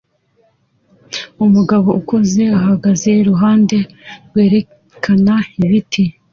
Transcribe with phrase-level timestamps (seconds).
[1.45, 3.77] Umugabo ukuze ahagaze iruhande
[4.27, 6.03] rwerekana ibiti